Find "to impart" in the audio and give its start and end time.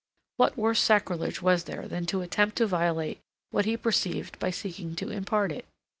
4.95-5.51